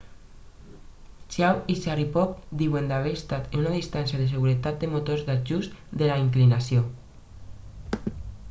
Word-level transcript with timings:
chiao 1.33 1.59
i 1.73 1.75
sharipov 1.81 2.31
diuen 2.61 2.89
haver 2.95 3.11
estat 3.19 3.53
a 3.57 3.59
una 3.59 3.73
distància 3.75 4.21
de 4.23 4.27
seguretat 4.33 4.81
dels 4.85 4.93
motors 4.95 5.25
d'ajust 5.31 5.77
de 6.03 6.09
la 6.13 6.17
inclinació 6.25 6.87